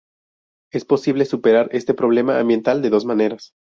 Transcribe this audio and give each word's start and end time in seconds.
Es 0.71 0.83
posible 0.83 1.25
superar 1.25 1.69
este 1.73 1.93
problema 1.93 2.39
ambiental 2.39 2.81
de 2.81 2.89
dos 2.89 3.05
maneras. 3.05 3.51